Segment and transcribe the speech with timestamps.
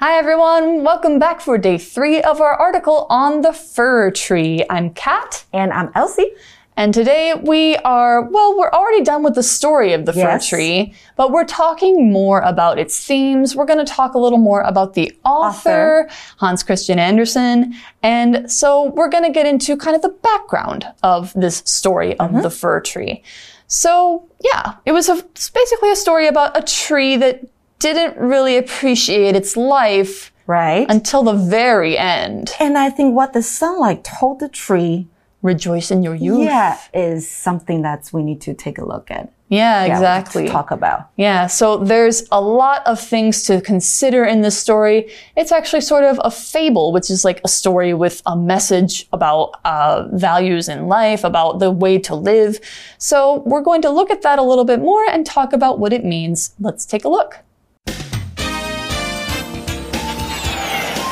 [0.00, 4.64] Hi everyone, welcome back for day three of our article on the fir tree.
[4.70, 5.44] I'm Kat.
[5.52, 6.30] And I'm Elsie.
[6.76, 10.48] And today we are, well, we're already done with the story of the Yes.
[10.48, 13.56] fir tree, but we're talking more about its themes.
[13.56, 17.74] We're going to talk a little more about the author, Hans Christian Andersen.
[18.00, 22.30] And so we're going to get into kind of the background of this story of
[22.30, 22.42] mm-hmm.
[22.42, 23.24] the fir tree.
[23.66, 25.16] So yeah, it was a,
[25.52, 27.42] basically a story about a tree that
[27.78, 30.86] didn't really appreciate its life Right.
[30.88, 32.52] until the very end.
[32.58, 35.06] And I think what the sunlight told the tree,
[35.40, 36.40] Rejoice in your youth.
[36.44, 39.30] yeah, is something that we need to take a look at.
[39.48, 40.48] Yeah, Yeah, exactly.
[40.48, 41.10] talk about.
[41.16, 45.08] Yeah, so there's a lot of things to consider in this story.
[45.36, 49.52] It's actually sort of a fable, which is like a story with a message about
[49.64, 52.58] uh, values in life, about the way to live.
[52.98, 55.92] So we're going to look at that a little bit more and talk about what
[55.92, 56.50] it means.
[56.58, 57.38] Let's take a look.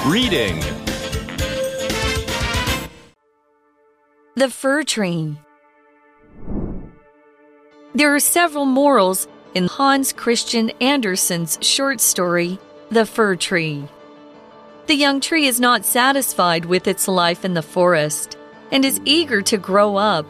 [0.07, 0.61] Reading.
[4.37, 5.37] The Fir Tree.
[7.93, 13.89] There are several morals in Hans Christian Andersen's short story, The Fir Tree.
[14.87, 18.39] The young tree is not satisfied with its life in the forest
[18.71, 20.27] and is eager to grow up.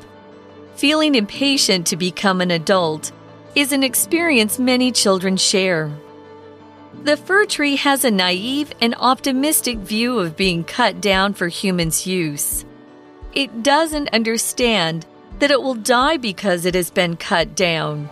[0.76, 3.12] Feeling impatient to become an adult
[3.54, 5.92] is an experience many children share.
[7.04, 12.06] The fir tree has a naive and optimistic view of being cut down for humans'
[12.06, 12.64] use
[13.36, 15.04] it doesn't understand
[15.38, 18.08] that it will die because it has been cut down.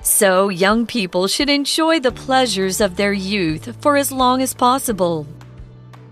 [0.00, 5.26] So, young people should enjoy the pleasures of their youth for as long as possible.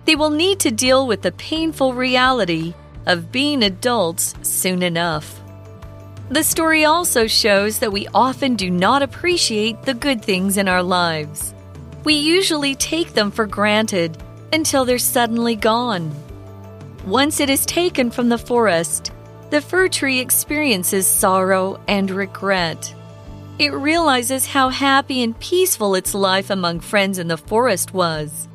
[0.04, 2.74] They will need to deal with the painful reality
[3.06, 5.40] of being adults soon enough.
[6.28, 10.82] The story also shows that we often do not appreciate the good things in our
[10.82, 11.53] lives.
[12.04, 14.18] We usually take them for granted
[14.52, 16.14] until they're suddenly gone.
[17.06, 19.10] Once it is taken from the forest,
[19.50, 22.94] the fir tree experiences sorrow and regret.
[23.58, 28.48] It realizes how happy and peaceful its life among friends in the forest was.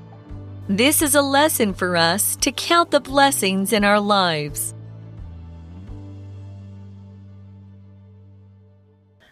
[0.68, 4.76] This is a lesson for us to count the blessings in our lives.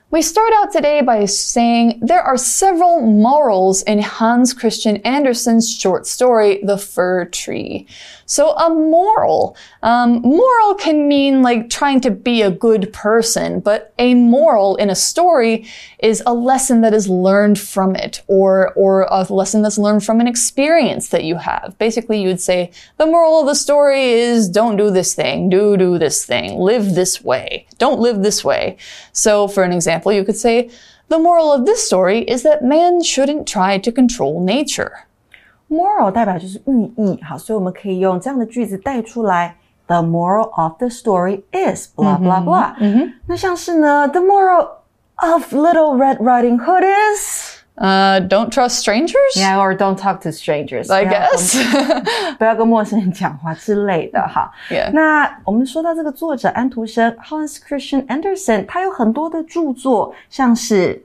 [0.09, 6.07] We start out today by saying there are several morals in Hans Christian Andersen's short
[6.07, 7.85] story, The Fir Tree.
[8.27, 13.93] So a moral, um, moral can mean like trying to be a good person, but
[13.97, 15.65] a moral in a story
[15.99, 20.19] is a lesson that is learned from it, or or a lesson that's learned from
[20.19, 21.75] an experience that you have.
[21.77, 25.77] Basically, you would say the moral of the story is don't do this thing, do
[25.77, 28.75] do this thing, live this way, don't live this way.
[29.13, 30.69] So, for an example, you could say
[31.07, 35.06] the moral of this story is that man shouldn't try to control nature
[35.68, 39.56] Moral 代表就是寓意，好，所以我们可以用这样的句子带出来。
[39.86, 43.10] The moral of the story is blah blah blah。
[43.26, 44.68] 那像是呢，The moral
[45.16, 49.16] of Little Red Riding Hood is Uh, don't trust strangers?
[49.34, 50.92] yeah or don't talk to strangers。
[50.92, 52.36] I 不要跟 guess.
[52.36, 54.52] 不要跟陌生人讲话之类的哈。
[54.70, 54.92] Yeah.
[54.92, 61.02] 那我们说到这个作者安徒生 Hans Christian Andersen，他有很多的着作，像是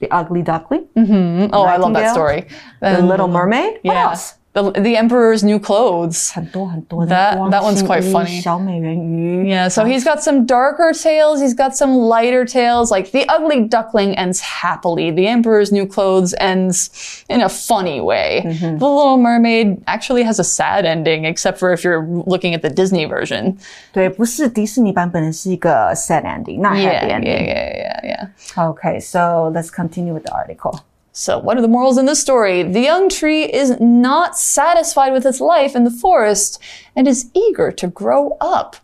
[0.00, 1.54] the Ugly Duckling、oh, mm-hmm.
[1.54, 2.46] I love that story.
[2.80, 4.10] The And- Little um, Mermaid。What yeah.
[4.10, 4.34] else？
[4.53, 6.31] The, the Emperor's New Clothes.
[6.33, 8.41] 很多很多的 That- 光 that one's 心 quite 衣 funny.
[8.41, 9.53] 小美人鱼。
[9.53, 13.67] Yeah, so he's got some darker tales, he's got some lighter tales, like The Ugly
[13.67, 16.89] Duckling ends happily, The Emperor's New Clothes ends
[17.27, 18.43] in a funny way.
[18.61, 22.69] The Little Mermaid actually has a sad ending, except for if you're looking at the
[22.69, 23.57] Disney version.
[23.91, 27.45] 对，不是迪士尼版本的是一个 sad ending，not Yeah, happy yeah, ending。
[27.45, 28.71] yeah, yeah, yeah.
[28.71, 30.79] Okay, so let's continue with the article.
[31.20, 32.62] So, what are the morals in this story?
[32.62, 36.58] The young tree is not satisfied with its life in the forest
[36.96, 38.76] and is eager to grow up.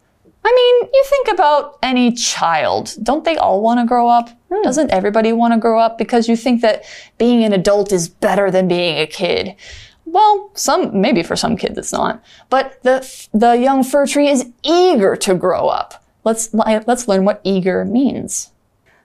[0.44, 2.94] I mean, you think about any child.
[3.02, 4.28] Don't they all want to grow up?
[4.52, 4.60] Hmm.
[4.62, 6.84] Doesn't everybody want to grow up because you think that
[7.16, 9.56] being an adult is better than being a kid?
[10.04, 12.22] Well, some maybe for some kids it's not.
[12.50, 16.05] But the the young fir tree is eager to grow up.
[16.22, 18.50] Let's let's learn what eager means.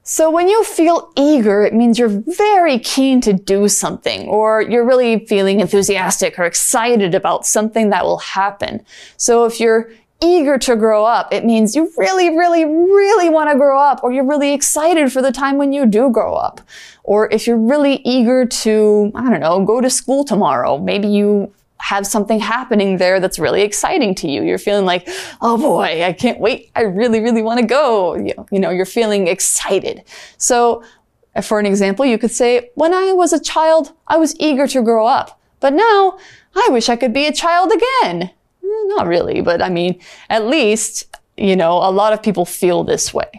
[0.03, 4.86] So when you feel eager, it means you're very keen to do something, or you're
[4.86, 8.83] really feeling enthusiastic or excited about something that will happen.
[9.18, 9.92] So if you're
[10.24, 14.12] eager to grow up, it means you really, really, really want to grow up, or
[14.12, 16.62] you're really excited for the time when you do grow up.
[17.04, 21.54] Or if you're really eager to, I don't know, go to school tomorrow, maybe you
[21.81, 24.44] have something happening there that's really exciting to you.
[24.44, 25.07] You're feeling like,
[25.42, 26.72] oh boy, I can't wait.
[26.75, 28.16] I really, really want to go.
[28.16, 30.04] You know, you know, you're feeling excited.
[30.38, 30.83] So
[31.42, 34.81] for an example, you could say, when I was a child, I was eager to
[34.81, 35.39] grow up.
[35.60, 36.18] But now,
[36.56, 38.24] I wish I could be a child again.
[38.24, 42.83] Eh, Not really, but I mean, at least, you know, a lot of people feel
[42.83, 43.30] this way.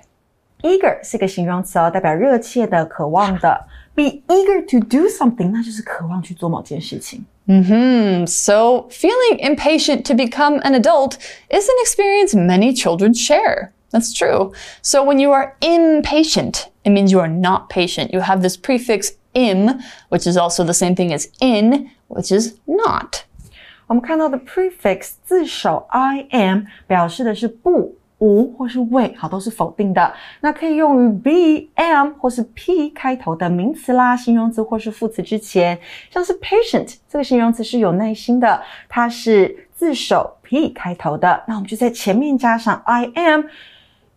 [0.62, 3.66] Eager 是个形容词哦，代表热切的、渴望的。
[3.94, 7.26] Be eager to do something，那就是渴望去做某件事情。
[7.48, 11.14] Hmm, so feeling impatient to become an adult
[11.50, 13.72] is an experience many children share.
[13.90, 14.54] That's true.
[14.82, 18.12] So when you are impatient, it means you are not patient.
[18.12, 22.56] You have this prefix im, which is also the same thing as in, which is
[22.66, 23.24] not.
[23.88, 30.15] 我们看到的 prefix 字首 I am 表示的是不、 无或是未，好，都是否定的。
[30.41, 35.77] 那可以用于 be、am 或是 p 开头的名词啦、形容词或是副词之前，
[36.09, 43.43] 像是 patient 这个形容词是有耐心的，它是自首 p 开头的，那我们就在前面加上 I am。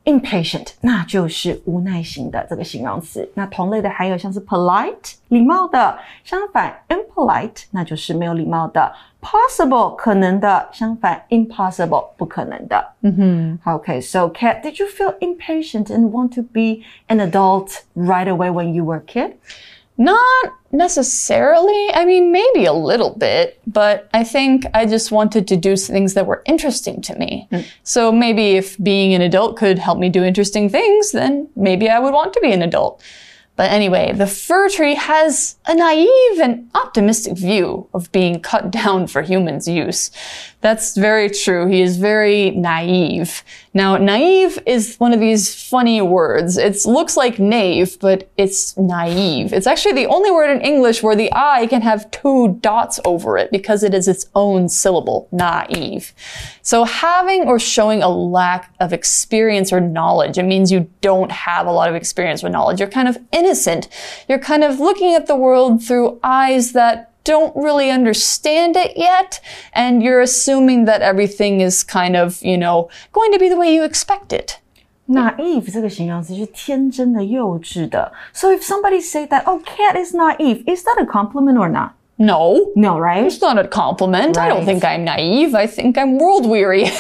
[0.06, 3.28] impatient，那就是无耐心的这个形容词。
[3.34, 8.94] 那同类的还有像是 polite，礼貌的；相反，impolite，那就是没有礼貌的。
[9.25, 12.93] possible 可能的，相反 impossible 不可能的。
[13.03, 13.81] 嗯哼。
[13.81, 18.73] Okay, so Kat, did you feel impatient and want to be an adult right away when
[18.73, 19.35] you were a kid?
[19.97, 21.93] Not necessarily.
[21.93, 26.15] I mean, maybe a little bit, but I think I just wanted to do things
[26.15, 27.47] that were interesting to me.
[27.83, 31.99] So maybe if being an adult could help me do interesting things, then maybe I
[31.99, 33.03] would want to be an adult.
[33.56, 39.08] But anyway, the fir tree has a naive and optimistic view of being cut down
[39.08, 40.12] for humans' use.
[40.66, 41.68] That's very true.
[41.68, 43.44] He is very naive.
[43.76, 46.58] Now, naive is one of these funny words.
[46.58, 49.54] It looks like knave, but it's naive.
[49.54, 53.38] It's actually the only word in English where the I can have two dots over
[53.38, 56.14] it because it is its own syllable, naive.
[56.64, 61.68] So having or showing a lack of experience or knowledge, it means you don't have
[61.68, 62.80] a lot of experience or knowledge.
[62.80, 63.88] You're kind of innocent.
[64.28, 69.42] You're kind of looking at the world through eyes that don't really understand it yet.
[69.74, 73.74] And you're assuming that everything is kind of, you know, going to be the way
[73.74, 74.60] you expect it.
[75.08, 75.68] Naive
[78.34, 81.96] so if somebody say that, oh, Kat is naive, is that a compliment or not?
[82.23, 82.71] No.
[82.77, 83.25] No, right?
[83.25, 84.37] It's not a compliment.
[84.37, 84.67] I don't Right.
[84.67, 85.55] think I'm naive.
[85.55, 86.85] I think I'm world weary.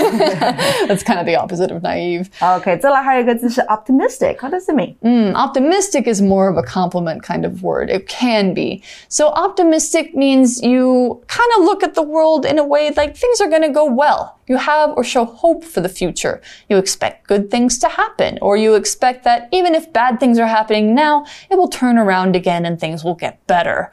[0.88, 2.31] That's kind of the opposite of naive.
[2.40, 4.38] OK，再来还有一个字是 optimistic.
[4.40, 4.94] What does it mean?
[5.02, 7.90] Mm, optimistic is more of a compliment kind of word.
[7.90, 8.82] It can be.
[9.10, 13.42] So optimistic means you kind of look at the world in a way like things
[13.42, 14.38] are going to go well.
[14.47, 16.42] You have or show hope for the future.
[16.69, 20.47] You expect good things to happen, or you expect that even if bad things are
[20.47, 23.92] happening now, it will turn around again and things will get better.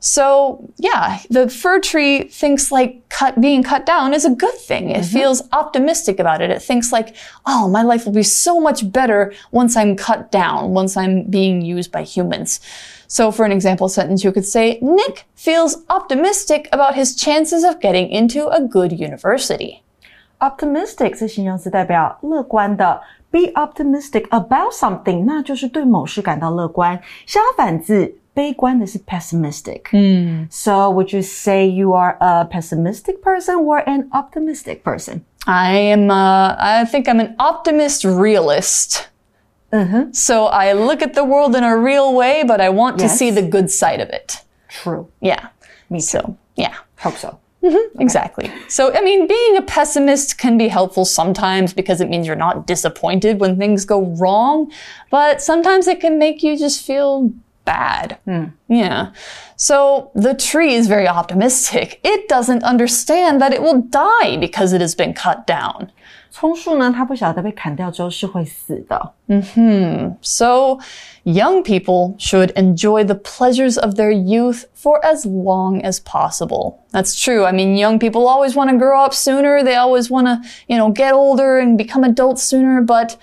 [0.00, 4.90] So yeah, the fir tree thinks like cut, being cut down is a good thing.
[4.90, 5.16] It mm-hmm.
[5.16, 6.50] feels optimistic about it.
[6.50, 7.16] It thinks like,
[7.46, 11.62] oh, my life will be so much better once I'm cut down, once I'm being
[11.62, 12.60] used by humans.
[13.06, 17.80] So for an example sentence, you could say, Nick feels optimistic about his chances of
[17.80, 19.82] getting into a good university
[20.43, 23.01] Optimistic 这形容词代表乐观的。
[23.31, 26.99] Be optimistic about something，那就是对某事感到乐观。
[27.27, 29.81] 相反字悲观的是 pessimistic。
[29.91, 35.21] 嗯，So would you say you are a pessimistic person or an optimistic person?
[35.45, 39.03] I am, uh, I think I'm an optimist realist.
[40.13, 43.19] So I look at the world in a real way, but I want to Yes.
[43.19, 44.41] see the good side of it.
[44.67, 45.05] True.
[45.21, 45.49] Yeah.
[45.89, 46.05] Me too.
[46.07, 46.73] So, yeah.
[47.03, 47.37] Hope so.
[47.64, 48.00] Mm-hmm.
[48.00, 48.52] Exactly.
[48.68, 52.66] So, I mean, being a pessimist can be helpful sometimes because it means you're not
[52.66, 54.70] disappointed when things go wrong,
[55.10, 57.32] but sometimes it can make you just feel
[57.64, 58.18] bad.
[58.26, 58.44] Hmm.
[58.68, 59.12] Yeah.
[59.56, 62.00] So, the tree is very optimistic.
[62.04, 65.90] It doesn't understand that it will die because it has been cut down.
[66.34, 69.12] 枞树呢，它不晓得被砍掉之后是会死的。
[69.28, 70.78] 嗯哼，So
[71.24, 76.78] young people should enjoy the pleasures of their youth for as long as possible.
[76.90, 77.44] That's true.
[77.44, 79.62] I mean, young people always want to grow up sooner.
[79.62, 83.16] They always want to, you know, get older and become adults sooner, but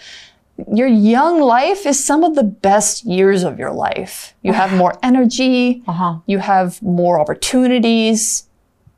[0.74, 4.34] your young life is some of the best years of your life.
[4.42, 5.84] You have more energy.
[5.86, 6.20] Uh -huh.
[6.28, 8.48] You have more opportunities.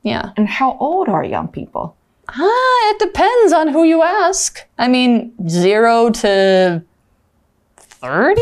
[0.02, 0.30] Yeah.
[0.36, 1.94] And how old are young people?
[2.27, 4.59] Ah, it depends on who you ask.
[4.77, 6.83] I mean, zero to
[7.77, 8.41] 30?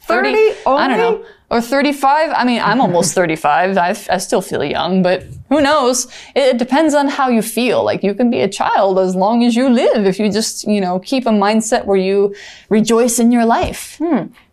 [0.00, 0.28] 30
[0.66, 1.06] I don't know.
[1.16, 1.24] only?
[1.50, 2.30] Or 35.
[2.34, 3.76] I mean, I'm almost 35.
[3.76, 6.06] I, I still feel young, but who knows?
[6.34, 7.84] It, it depends on how you feel.
[7.84, 10.80] Like, you can be a child as long as you live if you just, you
[10.80, 12.34] know, keep a mindset where you
[12.70, 13.98] rejoice in your life.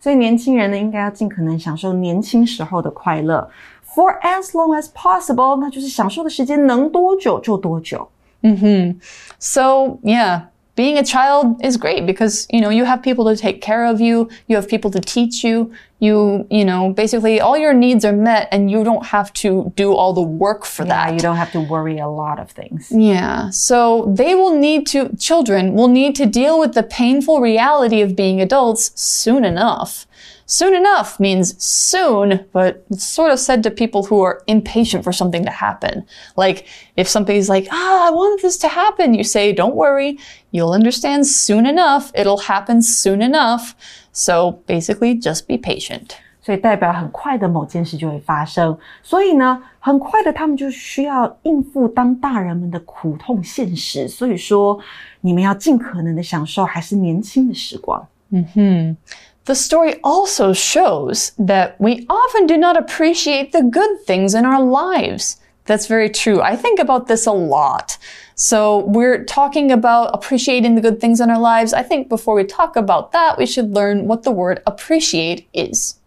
[0.02, 3.50] 所以年轻人呢，应该要尽可能享受年轻时候的快乐。
[3.96, 8.10] For as long as possible，那就是享受的时间能多久就多久。
[8.45, 8.99] Mm-hmm.
[9.39, 10.47] So, yeah,
[10.77, 14.01] being a child is great because, you know, you have people to take care of
[14.01, 18.13] you, you have people to teach you, you, you know, basically all your needs are
[18.13, 21.15] met and you don't have to do all the work for Yeah, that.
[21.15, 22.91] you don't have to worry a lot of things.
[22.91, 28.01] Yeah, so they will need to, children will need to deal with the painful reality
[28.01, 30.07] of being adults soon enough.
[30.46, 35.12] Soon enough means soon, but it's sort of said to people who are impatient for
[35.14, 36.06] something to happen.
[36.36, 40.18] Like, if somebody's like, ah, I want this to happen, you say, don't worry,
[40.52, 43.76] you'll understand soon enough, it'll happen soon enough.
[44.12, 46.16] So basically, just be patient.
[46.42, 54.08] 所以代表很快的某件事就会发生，所以呢，很快的他们就需要应付当大人们的苦痛现实。
[54.08, 54.80] 所以说，
[55.22, 58.08] 你们要尽可能的享受还是年轻的时光。
[59.47, 64.63] The story also shows that we often do not appreciate the good things in our
[64.63, 65.37] lives.
[65.67, 66.41] That's very true.
[66.41, 67.99] I think about this a lot.
[68.35, 71.73] So we're talking about appreciating the good things in our lives.
[71.75, 75.99] I think before we talk about that, we should learn what the word appreciate is.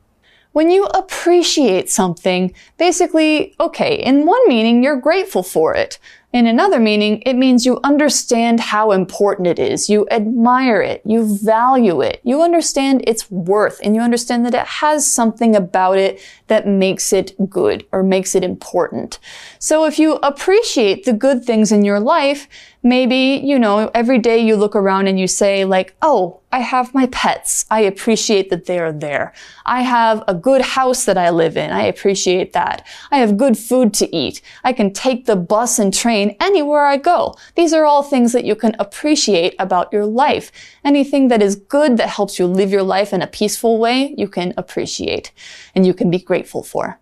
[0.52, 6.00] When you appreciate something, basically, okay, in one meaning, you're grateful for it.
[6.34, 9.90] In another meaning, it means you understand how important it is.
[9.90, 11.02] You admire it.
[11.06, 12.20] You value it.
[12.24, 17.14] You understand its worth and you understand that it has something about it that makes
[17.14, 19.20] it good or makes it important.
[19.58, 22.50] So if you appreciate the good things in your life,
[22.88, 26.94] maybe, you know, every day you look around and you say like, oh, I have
[26.94, 27.66] my pets.
[27.70, 29.34] I appreciate that they are there.
[29.66, 31.72] I have a good house that I live in.
[31.72, 32.88] I appreciate that.
[33.12, 34.42] I have good food to eat.
[34.64, 37.36] I can take the bus and train anywhere I go.
[37.56, 40.52] These are all things that you can appreciate about your life.
[40.86, 44.28] Anything that is good that helps you live your life in a peaceful way, you
[44.28, 45.32] can appreciate
[45.76, 47.00] and you can be grateful for.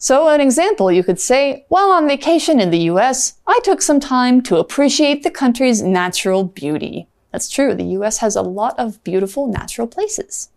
[0.00, 3.98] So, an example, you could say, while on vacation in the US, I took some
[3.98, 7.06] time to appreciate the country's natural beauty.
[7.32, 7.74] That's true.
[7.74, 10.48] The US has a lot of beautiful natural places.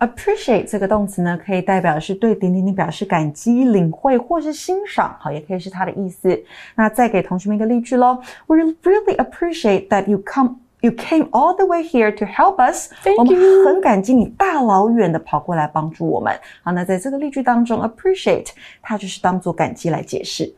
[0.00, 6.40] appreciate 这个动词呢，可以代表是对点点点表示感激、领会或是欣赏，好，也可以是它的意思。
[6.76, 10.60] 那再给同学们一个例句喽：We really appreciate that you come.
[10.82, 12.90] You came all the way here to help us.
[13.02, 13.64] Thank 我们 you.
[13.64, 16.32] 很感激你大老远的跑过来帮助我们。
[16.62, 18.50] 好，那在这个例句当中，appreciate
[18.80, 20.54] 它就是当做感激来解释。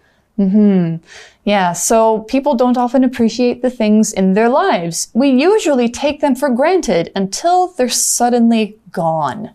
[1.44, 5.08] Yeah, so people don't often appreciate the things in their lives.
[5.12, 9.50] We usually take them for granted until they're suddenly gone.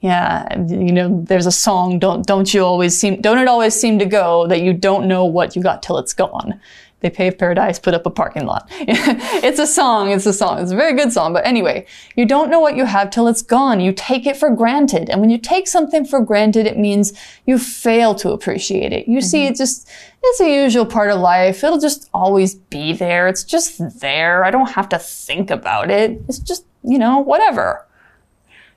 [0.00, 3.98] Yeah, you know, there's a song, don't don't you always seem don't it always seem
[3.98, 6.60] to go that you don't know what you got till it's gone.
[7.00, 8.68] They paved paradise, put up a parking lot.
[8.80, 10.60] it's a song, it's a song.
[10.60, 11.34] It's a very good song.
[11.34, 11.84] But anyway,
[12.16, 13.80] you don't know what you have till it's gone.
[13.80, 15.10] You take it for granted.
[15.10, 17.12] And when you take something for granted, it means
[17.44, 19.06] you fail to appreciate it.
[19.06, 19.86] You see, it just,
[20.22, 21.62] it's a usual part of life.
[21.62, 23.28] It'll just always be there.
[23.28, 24.42] It's just there.
[24.42, 26.18] I don't have to think about it.
[26.28, 27.82] It's just, you know, whatever.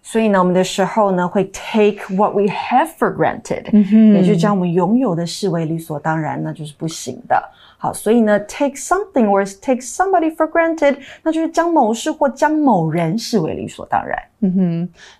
[0.01, 3.65] 所以呢，我们的时候呢，会 take what we have for granted，、
[4.13, 7.51] 也就是将我们拥有的视为理所当然，那就是不行的。
[7.83, 14.21] 好，所以呢，take something or take somebody for granted，那就是将某事或将某人视为理所当然。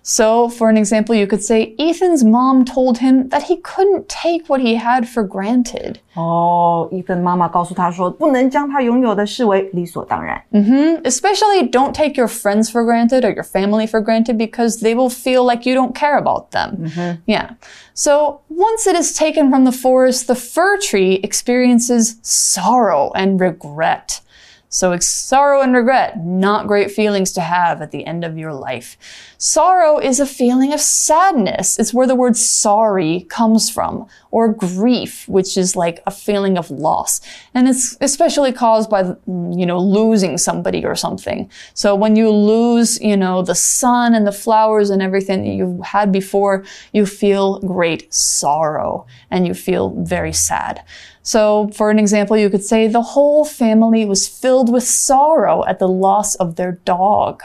[0.02, 4.46] So, for an example, you could say Ethan's mom told him that he couldn't take
[4.48, 5.96] what he had for granted.
[6.14, 10.42] 哦，伊芬妈妈告诉他说，不能将他拥有的视为理所当然。
[11.04, 15.08] Especially don't take your friends for granted or your family for granted because they will
[15.08, 16.90] feel like you don't care about them.
[17.26, 17.50] Yeah.
[17.94, 24.20] So once it is taken from the forest, the fir tree experiences sorrow and regret.
[24.75, 28.53] So it's sorrow and regret, not great feelings to have at the end of your
[28.53, 28.97] life.
[29.37, 31.79] Sorrow is a feeling of sadness.
[31.79, 36.69] It's where the word sorry comes from, or grief, which is like a feeling of
[36.69, 37.21] loss.
[37.53, 41.49] And it's especially caused by, you know, losing somebody or something.
[41.73, 45.81] So when you lose, you know, the sun and the flowers and everything that you
[45.85, 50.83] had before, you feel great sorrow and you feel very sad.
[51.24, 55.78] So, for an example, you could say the whole family was filled with sorrow at
[55.78, 57.40] the loss of their dog.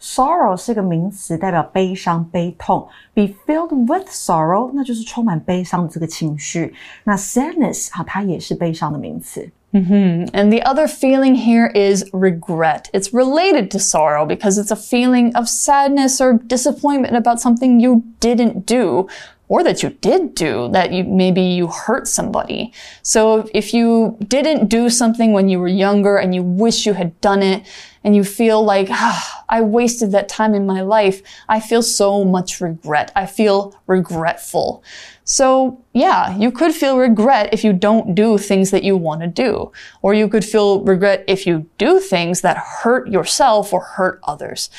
[0.00, 2.88] Sorrow 是个名词，代表悲伤、悲痛。
[3.14, 6.74] Be filled with sorrow，那就是充满悲伤的这个情绪。
[7.04, 9.48] 那 sadness 啊，它也是悲伤的名词。
[9.72, 12.90] And the other feeling here is regret.
[12.92, 18.02] It's related to sorrow because it's a feeling of sadness or disappointment about something you
[18.20, 19.08] didn't do
[19.49, 22.73] or that you did do that you maybe you hurt somebody.
[23.01, 27.19] So if you didn't do something when you were younger and you wish you had
[27.21, 27.65] done it
[28.03, 32.25] and you feel like ah, I wasted that time in my life, I feel so
[32.25, 33.11] much regret.
[33.15, 34.83] I feel regretful.
[35.23, 39.27] So yeah, you could feel regret if you don't do things that you want to
[39.27, 44.19] do, or you could feel regret if you do things that hurt yourself or hurt
[44.23, 44.69] others.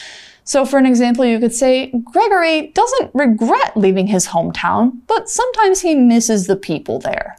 [0.47, 5.81] So, for an example, you could say Gregory doesn't regret leaving his hometown, but sometimes
[5.81, 7.35] he misses the people there.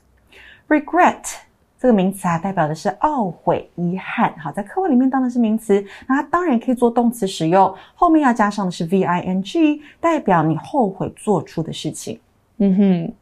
[0.69, 1.35] Regret
[1.79, 4.35] 这个名词啊，代表的是懊悔、遗憾。
[4.39, 12.19] 好，在课文里面当然是名词，那它当然可以做动词使用，后面要加上的是 v i n g，代表你后悔做出的事情。
[12.59, 13.13] 嗯哼。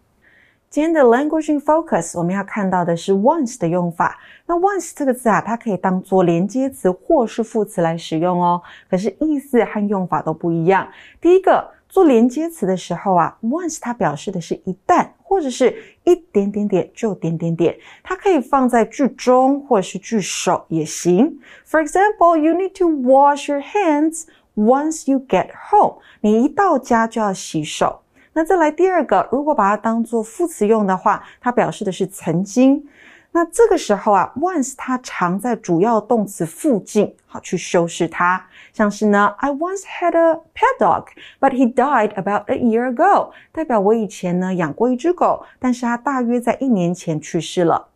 [0.70, 4.20] 今天的 language in focus，我们要看到的是 once 的用法。
[4.46, 8.62] 那 once 这个字啊，它可以当做连接词或是副词来使用哦。
[8.90, 10.86] 可是意思和用法都不一样。
[11.22, 21.40] 第一个，做连接词的时候啊，once 它表示的是一旦或者是一点点点就点点点，它可以放在句中或者是句首也行。
[21.66, 26.00] For example, you need to wash your hands once you get home。
[26.20, 28.02] 你一到家就要洗手。
[28.38, 32.88] 那再来第二个，如果把它当做副词用的话，它表示的是曾经。
[33.32, 38.46] 那这个时候啊，once 它常在主要动词附近，好去修饰它。
[38.74, 47.88] 像是呢，I once had a pet dog，but he died about a year ago，代表我以前呢养过一只狗，但是它大约在一年前去世了。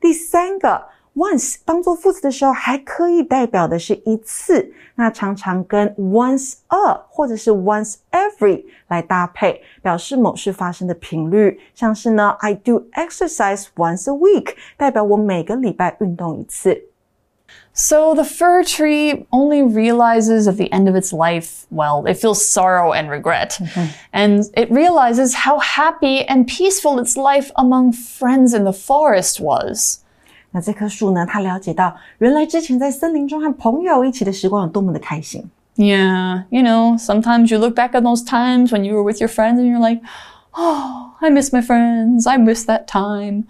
[0.00, 0.86] 第三个。
[1.15, 11.59] once 当做副词的时候，还可以代表的是一次，那常常跟 once a 或者是 once every 来搭配，表示某事发生的频率。
[11.73, 16.85] 像是呢，I do exercise once a week，代表我每个礼拜运动一次。
[17.73, 22.93] So the fir tree only realizes at the end of its life, well, it feels sorrow
[22.93, 23.57] and regret.
[23.59, 23.87] Mm -hmm.
[24.11, 30.02] And it realizes how happy and peaceful its life among friends in the forest was.
[30.53, 31.25] 那这棵树呢？
[31.25, 35.49] 它了解到，原来之前在森林中和朋友一起的时光有多么的开心。
[35.75, 39.59] Yeah, you know, sometimes you look back at those times when you were with your friends
[39.59, 40.01] and you're like,
[40.53, 42.27] oh, I miss my friends.
[42.27, 43.43] I miss that time.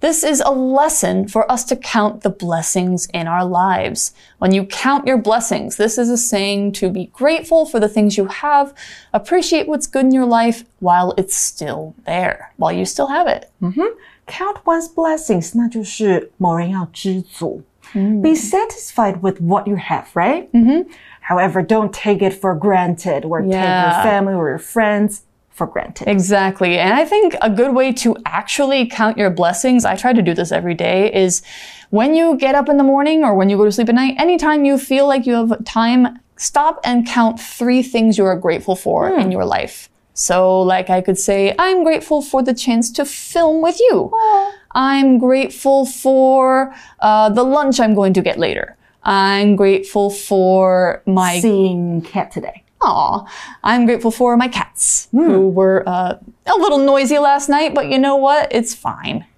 [0.00, 4.12] This is a lesson for us to count the blessings in our lives.
[4.38, 8.16] When you count your blessings, this is a saying to be grateful for the things
[8.16, 8.74] you have,
[9.12, 13.50] appreciate what's good in your life while it's still there, while you still have it.
[13.60, 13.88] Mm -hmm
[14.26, 17.62] count one's blessings，那就是某人要知足。
[17.94, 18.22] Mm.
[18.22, 20.48] Be satisfied with what you have, right?
[20.52, 20.84] Mm -hmm.
[21.20, 23.62] However, don't take it for granted or yeah.
[23.62, 26.08] take your family or your friends for granted.
[26.08, 26.78] Exactly.
[26.78, 30.34] And I think a good way to actually count your blessings, I try to do
[30.34, 31.42] this every day, is
[31.90, 34.14] when you get up in the morning or when you go to sleep at night,
[34.18, 38.74] anytime you feel like you have time, stop and count three things you are grateful
[38.74, 39.20] for mm.
[39.20, 39.88] in your life.
[40.19, 44.09] So, like, I could say, I'm grateful for the chance to film with you.
[44.11, 44.51] Aww.
[44.71, 48.75] I'm grateful for uh, the lunch I'm going to get later.
[49.03, 52.63] I'm grateful for my seeing cat today.
[52.81, 53.25] Aw,
[53.63, 55.23] I'm grateful for my cats mm.
[55.23, 58.47] who were uh, a little noisy last night, but you know what?
[58.51, 59.25] It's fine.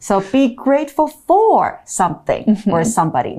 [0.00, 2.70] So be grateful for something mm-hmm.
[2.70, 3.34] or somebody.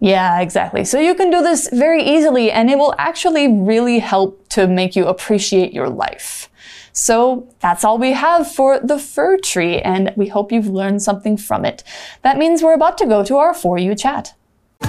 [0.00, 0.84] Yeah, exactly.
[0.84, 4.96] So you can do this very easily and it will actually really help to make
[4.96, 6.48] you appreciate your life.
[6.92, 11.36] So that's all we have for the fir tree, and we hope you've learned something
[11.36, 11.84] from it.
[12.22, 14.34] That means we're about to go to our For You chat.
[14.82, 14.88] For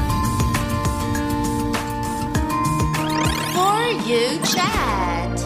[4.08, 5.39] You chat.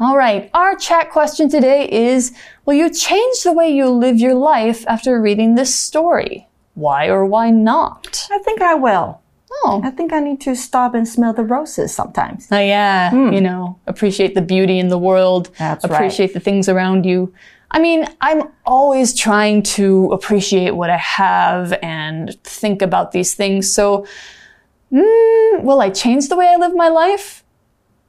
[0.00, 2.32] All right, our chat question today is
[2.66, 6.47] Will you change the way you live your life after reading this story?
[6.78, 8.28] Why or why not?
[8.30, 9.20] I think I will.
[9.50, 9.80] Oh.
[9.82, 12.46] I think I need to stop and smell the roses sometimes.
[12.52, 13.10] Oh, yeah.
[13.10, 13.34] Mm.
[13.34, 16.34] You know, appreciate the beauty in the world, That's appreciate right.
[16.34, 17.34] the things around you.
[17.72, 23.70] I mean, I'm always trying to appreciate what I have and think about these things.
[23.72, 24.06] So,
[24.92, 27.42] mm, will I change the way I live my life?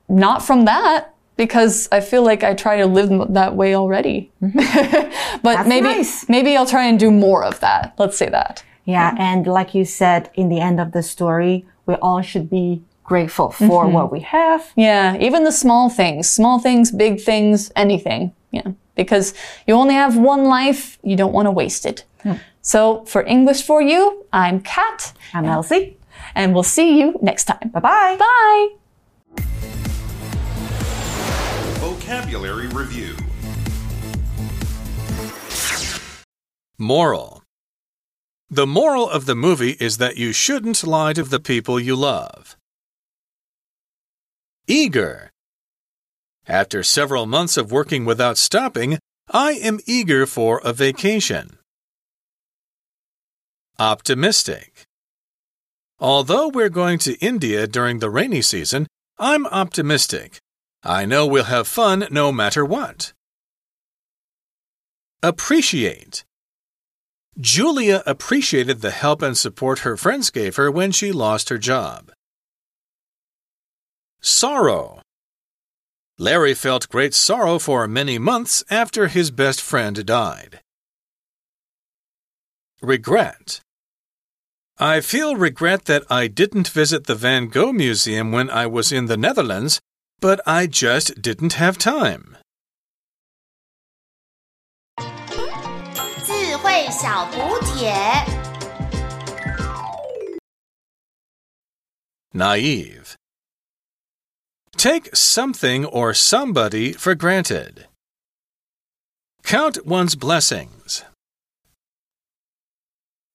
[0.08, 4.30] Not from that because I feel like I try to live that way already.
[4.44, 5.40] Mm-hmm.
[5.42, 6.28] but That's maybe nice.
[6.28, 7.94] maybe I'll try and do more of that.
[7.98, 8.62] Let's say that.
[8.84, 12.82] Yeah, and like you said in the end of the story, we all should be
[13.04, 13.94] grateful for mm-hmm.
[13.94, 14.62] what we have.
[14.76, 18.34] Yeah, even the small things, small things, big things, anything.
[18.52, 19.34] Yeah, because
[19.66, 22.04] you only have one life, you don't want to waste it.
[22.26, 22.40] Mm.
[22.62, 25.14] So for English for you, I'm Kat.
[25.34, 25.96] I'm Elsie.
[26.36, 27.70] And we'll see you next time.
[27.74, 28.18] Bye-bye.
[28.20, 28.79] Bye.
[32.10, 33.16] Vocabulary Review
[36.80, 37.44] Moral
[38.50, 42.58] The moral of the movie is that you shouldn't lie to the people you love.
[44.66, 45.30] Eager
[46.48, 48.98] After several months of working without stopping,
[49.30, 51.60] I am eager for a vacation.
[53.78, 54.86] Optimistic.
[56.00, 58.88] Although we're going to India during the rainy season,
[59.20, 60.40] I'm optimistic.
[60.84, 63.14] I know we'll have fun no matter what.
[65.22, 66.24] Appreciate.
[67.40, 72.12] Julia appreciated the help and support her friends gave her when she lost her job.
[74.22, 75.02] Sorrow.
[76.18, 80.60] Larry felt great sorrow for many months after his best friend died.
[82.82, 83.62] Regret.
[84.78, 89.08] I feel regret that I didn't visit the Van Gogh Museum when I was in
[89.08, 89.82] the Netherlands,
[90.21, 92.37] but I just didn't have time.
[96.25, 97.93] 智慧小补帖。
[102.33, 103.17] Naive.
[104.77, 107.87] Take something or somebody for granted.
[109.45, 111.05] Count one's blessings.